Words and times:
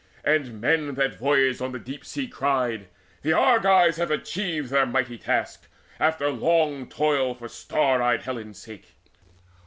And 0.23 0.59
men 0.59 0.95
that 0.95 1.19
voyaged 1.19 1.61
on 1.61 1.73
the 1.73 1.77
deep 1.77 2.03
sea 2.03 2.27
cried: 2.27 2.87
"The 3.21 3.33
Argives 3.33 3.97
have 3.97 4.09
achieved 4.09 4.71
their 4.71 4.87
mighty 4.87 5.19
task 5.19 5.67
After 5.99 6.31
long 6.31 6.89
toil 6.89 7.35
for 7.35 7.47
star 7.47 8.01
eyed 8.01 8.23
Helen's 8.23 8.57
sake. 8.57 8.95